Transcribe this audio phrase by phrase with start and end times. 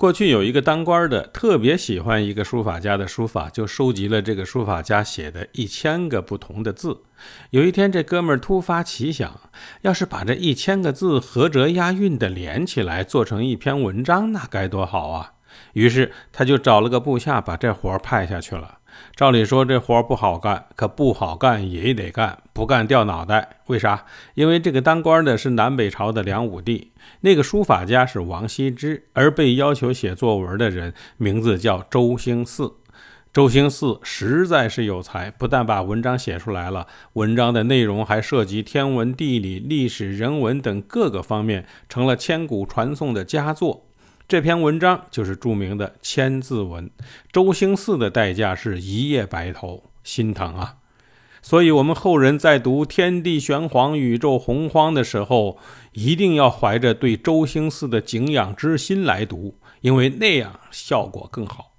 [0.00, 7.02] 过去有一个当官的特别喜欢一个书法家的书法，就收集了这个书法家写的一千个不同的字。
[7.50, 9.38] 有一天，这哥们儿突发奇想，
[9.82, 15.32] 要是把这一千个字合辙押韵的连起来，做成一篇文章，那该多好啊！
[15.72, 18.78] 于是他就找了个部下，把这活派下去了。
[19.14, 23.60] 照理说这活不好干，可不好干也得干，不干掉脑袋。
[23.66, 24.04] 为啥？
[24.34, 32.74] 因为这个当官的是南北朝的梁武帝，那个书法家是王羲之，而被要求写作文的人名字叫周兴嗣。
[33.32, 43.86] 周兴嗣实在是有才，不但把文章写出来了，文章的内容还涉及天文、地理、历史、人文等各个方面，成了千古传颂的佳作。
[44.30, 46.86] 这篇文章就是著名的《千字文》，
[47.32, 50.76] 周兴嗣的代价是一夜白头，心疼啊！
[51.42, 55.58] 所以，我们后人在读“天地玄黄，宇宙洪荒”的时候，
[55.94, 61.69] 一定要怀着对周兴嗣的敬仰之心来读，因为那样效果更好。